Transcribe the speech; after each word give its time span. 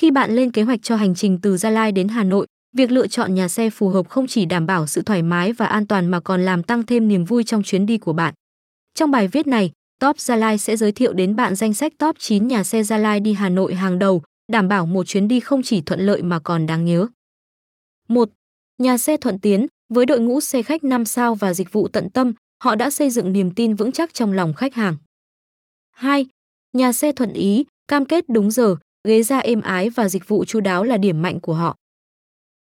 Khi 0.00 0.10
bạn 0.10 0.36
lên 0.36 0.50
kế 0.50 0.62
hoạch 0.62 0.82
cho 0.82 0.96
hành 0.96 1.14
trình 1.14 1.38
từ 1.42 1.56
Gia 1.56 1.70
Lai 1.70 1.92
đến 1.92 2.08
Hà 2.08 2.24
Nội, 2.24 2.46
việc 2.76 2.90
lựa 2.90 3.06
chọn 3.06 3.34
nhà 3.34 3.48
xe 3.48 3.70
phù 3.70 3.88
hợp 3.88 4.08
không 4.08 4.26
chỉ 4.26 4.44
đảm 4.44 4.66
bảo 4.66 4.86
sự 4.86 5.02
thoải 5.02 5.22
mái 5.22 5.52
và 5.52 5.66
an 5.66 5.86
toàn 5.86 6.06
mà 6.06 6.20
còn 6.20 6.42
làm 6.42 6.62
tăng 6.62 6.86
thêm 6.86 7.08
niềm 7.08 7.24
vui 7.24 7.44
trong 7.44 7.62
chuyến 7.62 7.86
đi 7.86 7.98
của 7.98 8.12
bạn. 8.12 8.34
Trong 8.94 9.10
bài 9.10 9.28
viết 9.28 9.46
này, 9.46 9.72
Top 9.98 10.18
Gia 10.20 10.36
Lai 10.36 10.58
sẽ 10.58 10.76
giới 10.76 10.92
thiệu 10.92 11.12
đến 11.12 11.36
bạn 11.36 11.54
danh 11.54 11.74
sách 11.74 11.92
top 11.98 12.16
9 12.18 12.48
nhà 12.48 12.64
xe 12.64 12.82
Gia 12.82 12.98
Lai 12.98 13.20
đi 13.20 13.32
Hà 13.32 13.48
Nội 13.48 13.74
hàng 13.74 13.98
đầu, 13.98 14.22
đảm 14.52 14.68
bảo 14.68 14.86
một 14.86 15.06
chuyến 15.06 15.28
đi 15.28 15.40
không 15.40 15.62
chỉ 15.62 15.80
thuận 15.80 16.00
lợi 16.00 16.22
mà 16.22 16.38
còn 16.38 16.66
đáng 16.66 16.84
nhớ. 16.84 17.06
1. 18.08 18.30
Nhà 18.78 18.98
xe 18.98 19.16
Thuận 19.16 19.38
Tiến, 19.38 19.66
với 19.94 20.06
đội 20.06 20.20
ngũ 20.20 20.40
xe 20.40 20.62
khách 20.62 20.84
5 20.84 21.04
sao 21.04 21.34
và 21.34 21.54
dịch 21.54 21.72
vụ 21.72 21.88
tận 21.88 22.10
tâm, 22.10 22.32
họ 22.62 22.74
đã 22.74 22.90
xây 22.90 23.10
dựng 23.10 23.32
niềm 23.32 23.50
tin 23.50 23.74
vững 23.74 23.92
chắc 23.92 24.14
trong 24.14 24.32
lòng 24.32 24.54
khách 24.54 24.74
hàng. 24.74 24.96
2. 25.90 26.26
Nhà 26.72 26.92
xe 26.92 27.12
Thuận 27.12 27.32
Ý, 27.32 27.64
cam 27.88 28.04
kết 28.04 28.24
đúng 28.28 28.50
giờ, 28.50 28.76
ghế 29.04 29.22
da 29.22 29.38
êm 29.38 29.60
ái 29.60 29.90
và 29.90 30.08
dịch 30.08 30.28
vụ 30.28 30.44
chu 30.44 30.60
đáo 30.60 30.84
là 30.84 30.96
điểm 30.96 31.22
mạnh 31.22 31.40
của 31.40 31.54
họ. 31.54 31.76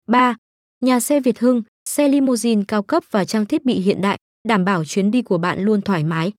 3. 0.07 0.35
Nhà 0.81 0.99
xe 0.99 1.20
Việt 1.20 1.39
Hưng, 1.39 1.63
xe 1.89 2.07
limousine 2.07 2.63
cao 2.67 2.84
cấp 2.84 3.03
và 3.12 3.26
trang 3.26 3.45
thiết 3.45 3.66
bị 3.66 3.73
hiện 3.73 4.02
đại, 4.02 4.17
đảm 4.48 4.66
bảo 4.66 4.85
chuyến 4.85 5.12
đi 5.12 5.21
của 5.21 5.38
bạn 5.38 5.63
luôn 5.63 5.81
thoải 5.81 6.03
mái. 6.03 6.31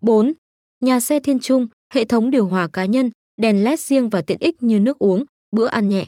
4. 0.00 0.32
Nhà 0.80 1.00
xe 1.00 1.20
Thiên 1.20 1.40
Trung, 1.40 1.66
hệ 1.94 2.04
thống 2.04 2.30
điều 2.30 2.46
hòa 2.46 2.68
cá 2.72 2.84
nhân, 2.84 3.10
đèn 3.36 3.64
led 3.64 3.80
riêng 3.80 4.08
và 4.08 4.22
tiện 4.22 4.38
ích 4.40 4.62
như 4.62 4.80
nước 4.80 4.98
uống, 4.98 5.24
bữa 5.50 5.66
ăn 5.66 5.88
nhẹ. 5.88 6.06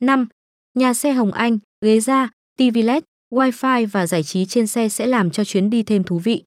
5. 0.00 0.28
Nhà 0.74 0.94
xe 0.94 1.12
Hồng 1.12 1.32
Anh, 1.32 1.58
ghế 1.80 2.00
da, 2.00 2.30
TV 2.56 2.76
LED, 2.84 3.02
Wi-Fi 3.30 3.86
và 3.86 4.06
giải 4.06 4.22
trí 4.22 4.44
trên 4.44 4.66
xe 4.66 4.88
sẽ 4.88 5.06
làm 5.06 5.30
cho 5.30 5.44
chuyến 5.44 5.70
đi 5.70 5.82
thêm 5.82 6.04
thú 6.04 6.18
vị. 6.18 6.44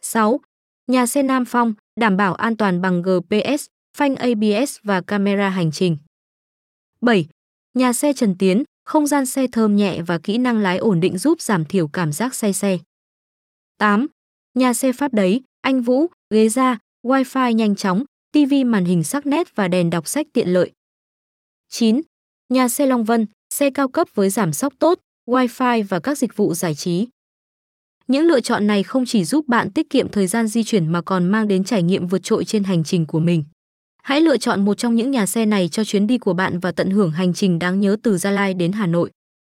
6. 0.00 0.40
Nhà 0.86 1.06
xe 1.06 1.22
Nam 1.22 1.44
Phong, 1.44 1.74
đảm 2.00 2.16
bảo 2.16 2.34
an 2.34 2.56
toàn 2.56 2.80
bằng 2.80 3.02
GPS, 3.02 3.66
phanh 3.96 4.16
ABS 4.16 4.78
và 4.82 5.00
camera 5.00 5.48
hành 5.48 5.72
trình. 5.72 5.96
7. 7.00 7.26
Nhà 7.74 7.92
xe 7.92 8.12
Trần 8.12 8.34
Tiến, 8.38 8.64
không 8.84 9.06
gian 9.06 9.26
xe 9.26 9.46
thơm 9.46 9.76
nhẹ 9.76 10.02
và 10.02 10.18
kỹ 10.18 10.38
năng 10.38 10.58
lái 10.58 10.78
ổn 10.78 11.00
định 11.00 11.18
giúp 11.18 11.40
giảm 11.40 11.64
thiểu 11.64 11.88
cảm 11.88 12.12
giác 12.12 12.34
say 12.34 12.52
xe. 12.52 12.78
8. 13.78 14.06
Nhà 14.54 14.74
xe 14.74 14.92
Pháp 14.92 15.14
đấy, 15.14 15.42
anh 15.60 15.82
Vũ, 15.82 16.06
ghế 16.30 16.48
da, 16.48 16.78
Wi-Fi 17.06 17.52
nhanh 17.52 17.76
chóng, 17.76 18.04
TV 18.32 18.54
màn 18.66 18.84
hình 18.84 19.04
sắc 19.04 19.26
nét 19.26 19.56
và 19.56 19.68
đèn 19.68 19.90
đọc 19.90 20.08
sách 20.08 20.26
tiện 20.32 20.48
lợi. 20.48 20.72
9. 21.68 22.00
Nhà 22.48 22.68
xe 22.68 22.86
Long 22.86 23.04
Vân, 23.04 23.26
xe 23.54 23.70
cao 23.70 23.88
cấp 23.88 24.08
với 24.14 24.30
giảm 24.30 24.52
sóc 24.52 24.72
tốt, 24.78 24.98
Wi-Fi 25.28 25.84
và 25.88 26.00
các 26.00 26.18
dịch 26.18 26.36
vụ 26.36 26.54
giải 26.54 26.74
trí. 26.74 27.08
Những 28.08 28.24
lựa 28.24 28.40
chọn 28.40 28.66
này 28.66 28.82
không 28.82 29.06
chỉ 29.06 29.24
giúp 29.24 29.48
bạn 29.48 29.70
tiết 29.70 29.90
kiệm 29.90 30.08
thời 30.08 30.26
gian 30.26 30.46
di 30.48 30.64
chuyển 30.64 30.88
mà 30.88 31.02
còn 31.02 31.28
mang 31.28 31.48
đến 31.48 31.64
trải 31.64 31.82
nghiệm 31.82 32.06
vượt 32.06 32.22
trội 32.22 32.44
trên 32.44 32.64
hành 32.64 32.84
trình 32.84 33.06
của 33.06 33.20
mình. 33.20 33.44
Hãy 34.02 34.20
lựa 34.20 34.36
chọn 34.36 34.64
một 34.64 34.74
trong 34.78 34.94
những 34.94 35.10
nhà 35.10 35.26
xe 35.26 35.46
này 35.46 35.68
cho 35.68 35.84
chuyến 35.84 36.06
đi 36.06 36.18
của 36.18 36.32
bạn 36.32 36.58
và 36.58 36.72
tận 36.72 36.90
hưởng 36.90 37.10
hành 37.10 37.34
trình 37.34 37.58
đáng 37.58 37.80
nhớ 37.80 37.96
từ 38.02 38.18
Gia 38.18 38.30
Lai 38.30 38.54
đến 38.54 38.72
Hà 38.72 38.86
Nội. 38.86 39.10